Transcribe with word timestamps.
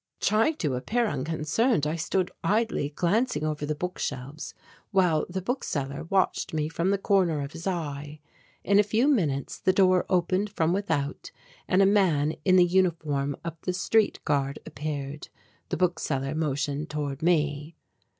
Trying 0.19 0.55
to 0.55 0.73
appear 0.73 1.05
unconcerned 1.05 1.85
I 1.85 1.95
stood 1.95 2.31
idly 2.43 2.89
glancing 2.89 3.43
over 3.43 3.67
the 3.67 3.75
book 3.75 3.99
shelves, 3.99 4.55
while 4.89 5.27
the 5.29 5.43
book 5.43 5.63
seller 5.63 6.05
watched 6.05 6.55
me 6.55 6.69
from 6.69 6.89
the 6.89 6.97
corner 6.97 7.43
of 7.43 7.51
his 7.51 7.67
eye. 7.67 8.19
In 8.63 8.79
a 8.79 8.83
few 8.83 9.07
minutes 9.07 9.59
the 9.59 9.71
door 9.71 10.07
opened 10.09 10.49
from 10.49 10.73
without 10.73 11.29
and 11.67 11.83
a 11.83 11.85
man 11.85 12.33
in 12.43 12.55
the 12.55 12.65
uniform 12.65 13.35
of 13.45 13.55
the 13.61 13.73
street 13.73 14.19
guard 14.25 14.57
appeared. 14.65 15.27
The 15.69 15.77
book 15.77 15.99
seller 15.99 16.33
motioned 16.33 16.89
toward 16.89 17.21
me. 17.21 17.75